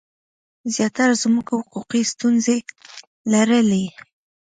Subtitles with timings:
[0.73, 2.57] زیاتره ځمکو حقوقي ستونزي
[3.33, 3.85] لرلي.